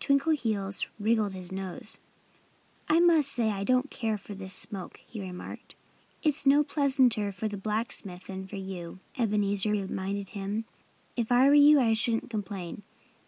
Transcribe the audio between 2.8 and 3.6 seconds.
"I must say